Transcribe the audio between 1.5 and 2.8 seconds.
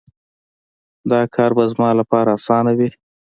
به زما لپاره اسانه